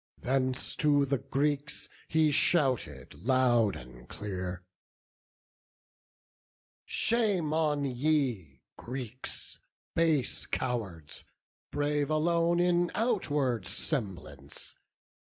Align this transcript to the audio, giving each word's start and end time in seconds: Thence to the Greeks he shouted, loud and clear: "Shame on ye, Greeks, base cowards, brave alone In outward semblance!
Thence 0.17 0.75
to 0.77 1.05
the 1.05 1.19
Greeks 1.19 1.87
he 2.07 2.31
shouted, 2.31 3.13
loud 3.13 3.75
and 3.75 4.09
clear: 4.09 4.65
"Shame 6.85 7.53
on 7.53 7.85
ye, 7.85 8.63
Greeks, 8.77 9.59
base 9.93 10.47
cowards, 10.47 11.25
brave 11.71 12.09
alone 12.09 12.59
In 12.59 12.89
outward 12.95 13.67
semblance! 13.67 14.73